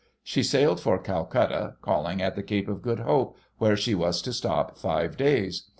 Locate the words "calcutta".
0.97-1.75